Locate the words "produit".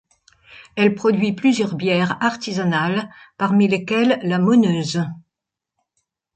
0.95-1.33